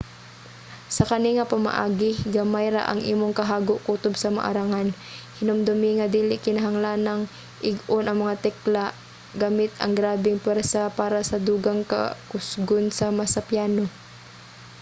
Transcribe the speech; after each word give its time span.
sa 0.95 1.03
kani 1.09 1.29
nga 1.35 1.49
pamaagi 1.51 2.11
gamay 2.35 2.67
ra 2.75 2.81
ang 2.87 3.01
imong 3.13 3.33
kahago 3.39 3.75
kutob 3.87 4.13
sa 4.19 4.29
maarangan. 4.37 4.87
hinumdumi 5.37 5.91
nga 5.97 6.07
dili 6.15 6.35
kinahanglanng 6.45 7.21
ig-on 7.69 8.05
ang 8.07 8.17
mga 8.23 8.35
tekla 8.45 8.85
gamit 9.41 9.71
ang 9.77 9.91
grabeng 9.99 10.39
puwersa 10.45 10.81
para 10.99 11.19
sa 11.29 11.37
dugang 11.47 11.81
kakusgon 11.91 12.85
sama 12.99 13.23
sa 13.33 13.41
piano 13.49 13.83